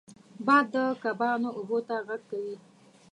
[0.45, 2.55] باد د کبانو اوبو ته غږ کوي